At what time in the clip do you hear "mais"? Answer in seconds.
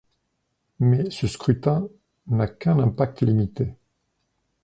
0.79-1.11